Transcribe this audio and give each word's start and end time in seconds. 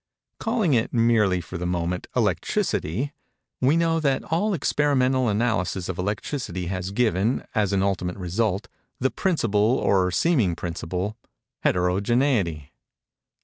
Calling 0.39 0.73
it, 0.73 0.91
merely 0.91 1.39
for 1.41 1.59
the 1.59 1.67
moment, 1.67 2.07
electricity, 2.15 3.13
we 3.61 3.77
know 3.77 3.99
that 3.99 4.23
all 4.23 4.55
experimental 4.55 5.29
analysis 5.29 5.87
of 5.89 5.99
electricity 5.99 6.65
has 6.65 6.89
given, 6.89 7.45
as 7.53 7.71
an 7.71 7.83
ultimate 7.83 8.17
result, 8.17 8.67
the 8.99 9.11
principle, 9.11 9.61
or 9.77 10.09
seeming 10.09 10.55
principle, 10.55 11.17
heterogeneity. 11.59 12.73